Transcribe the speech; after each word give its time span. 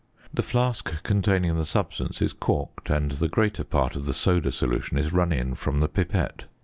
The 0.33 0.41
flask 0.41 1.03
containing 1.03 1.55
the 1.57 1.63
substance 1.63 2.23
is 2.23 2.33
corked, 2.33 2.89
and 2.89 3.11
the 3.11 3.29
greater 3.29 3.63
part 3.63 3.95
of 3.95 4.05
the 4.05 4.15
soda 4.15 4.51
solution 4.51 4.97
is 4.97 5.13
run 5.13 5.31
in 5.31 5.53
from 5.53 5.79
the 5.79 5.87
pipette. 5.87 6.45